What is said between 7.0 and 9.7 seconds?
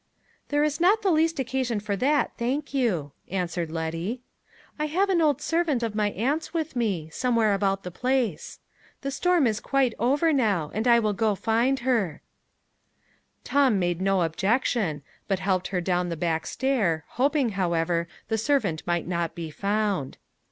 somewhere about the place. The storm is